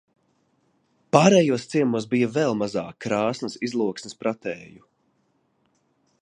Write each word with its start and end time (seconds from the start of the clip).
Pārējos 1.15 1.65
ciemos 1.73 2.07
bija 2.13 2.29
vēl 2.37 2.57
mazāk 2.63 2.97
Krāsnas 3.07 3.59
izloksnes 3.69 4.19
pratēju. 4.23 4.83